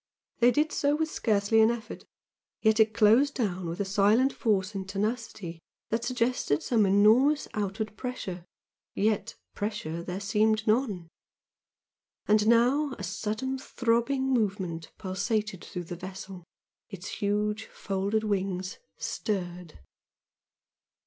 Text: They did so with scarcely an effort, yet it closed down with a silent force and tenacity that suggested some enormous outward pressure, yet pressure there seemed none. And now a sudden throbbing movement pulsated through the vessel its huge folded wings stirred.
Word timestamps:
They 0.39 0.49
did 0.49 0.71
so 0.71 0.95
with 0.95 1.11
scarcely 1.11 1.61
an 1.61 1.69
effort, 1.69 2.05
yet 2.59 2.79
it 2.79 2.91
closed 2.91 3.35
down 3.35 3.67
with 3.69 3.79
a 3.79 3.85
silent 3.85 4.33
force 4.33 4.73
and 4.73 4.89
tenacity 4.89 5.59
that 5.91 6.03
suggested 6.03 6.63
some 6.63 6.87
enormous 6.87 7.47
outward 7.53 7.95
pressure, 7.95 8.43
yet 8.95 9.35
pressure 9.53 10.01
there 10.01 10.19
seemed 10.19 10.65
none. 10.65 11.07
And 12.27 12.47
now 12.47 12.95
a 12.97 13.03
sudden 13.03 13.59
throbbing 13.59 14.27
movement 14.33 14.91
pulsated 14.97 15.63
through 15.63 15.83
the 15.83 15.95
vessel 15.95 16.45
its 16.89 17.07
huge 17.09 17.65
folded 17.67 18.23
wings 18.23 18.79
stirred. 18.97 19.81